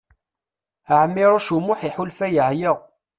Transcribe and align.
Ɛmiṛuc 1.01 1.47
U 1.55 1.57
Muḥ 1.65 1.79
iḥulfa 1.89 2.27
yeɛya. 2.35 2.71